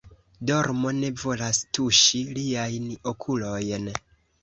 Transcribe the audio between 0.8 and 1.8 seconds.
ne volas